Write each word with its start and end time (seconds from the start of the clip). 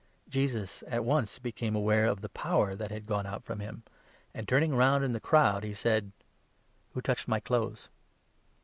Jesus 0.27 0.83
at 0.87 1.05
once 1.05 1.37
became 1.37 1.73
30 1.73 1.77
aware 1.83 2.05
of 2.07 2.21
the 2.21 2.29
power 2.29 2.73
that 2.73 2.89
had 2.89 3.05
gone 3.05 3.27
out 3.27 3.43
from 3.43 3.59
him, 3.59 3.83
and, 4.33 4.47
turning 4.47 4.73
round 4.73 5.03
in 5.03 5.11
the 5.11 5.19
crowd, 5.19 5.63
he 5.63 5.75
said:" 5.75 6.11
Who 6.95 7.01
touched 7.01 7.27
my 7.27 7.39
clothes 7.39 7.87